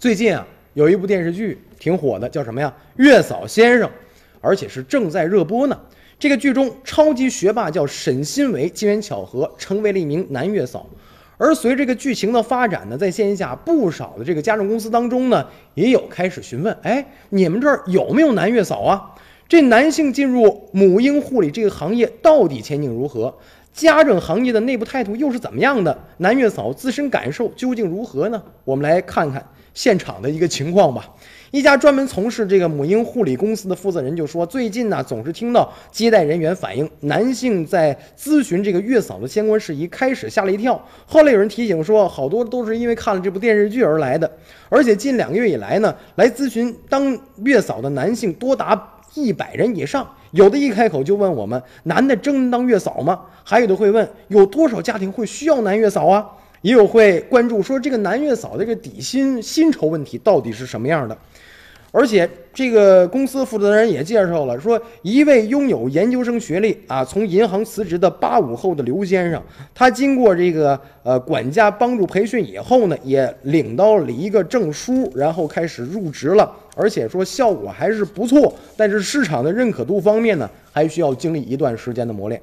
[0.00, 2.72] 最近啊，有一部电视剧挺火的，叫什么呀？
[2.98, 3.90] 月嫂先生，
[4.40, 5.76] 而且是正在热播呢。
[6.20, 10.86] 这个剧中，超级学霸叫沈新维，机缘巧合成为了一名男月嫂。
[11.36, 15.44] 而随着这个剧情的发展呢，在线下不少的这个家政公司当中呢，
[15.74, 19.16] 也有开始询问：哎，你们这儿有没有男月嫂啊？
[19.48, 23.36] 这男性进入母婴护理这个行业到底前景如何？
[23.78, 25.96] 家政行业的内部态度又是怎么样的？
[26.16, 28.42] 男月嫂自身感受究竟如何呢？
[28.64, 29.40] 我们来看看
[29.72, 31.08] 现场的一个情况吧。
[31.52, 40.84] 一家专门从事这个母婴护理公司的负责人就说，最近呢总是听到接待人员反映，男性在咨询这个月嫂的相关事宜，开始吓了一跳。
[41.06, 44.28] 后来有人提醒说，好多都是因为看了这部电视剧而来的。
[44.68, 48.96] 而且近两个月以来呢，来咨询当月嫂的男性多达。
[49.14, 53.20] 一百人以上，有的一开口就问我们：男的真当月嫂吗？
[53.44, 56.26] 还有的会问：有多少家庭会需要男月嫂啊？
[56.62, 61.16] 也有会关注说这个男月嫂的这个底薪薪酬问题到底是什么样的？
[61.90, 69.42] 而且这个公司负责人也介绍了，说一位拥有研究生学历啊，从银行辞职的八五后的刘先生，
[69.74, 82.40] 他经过这个呃管家帮助培训以后呢，也领到了一个证书，然后开始入职了，而且说效果还是不错，但是市场的认可度方面呢，还需要经历一段时间的磨练。